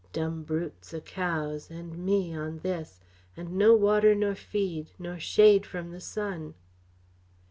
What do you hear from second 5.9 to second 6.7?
the sun."